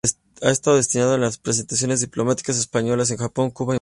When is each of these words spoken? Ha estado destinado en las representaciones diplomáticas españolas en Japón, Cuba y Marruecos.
Ha 0.41 0.49
estado 0.49 0.77
destinado 0.77 1.13
en 1.13 1.21
las 1.21 1.37
representaciones 1.37 2.01
diplomáticas 2.01 2.57
españolas 2.57 3.11
en 3.11 3.17
Japón, 3.17 3.51
Cuba 3.51 3.51
y 3.51 3.51
Marruecos. 3.51 3.69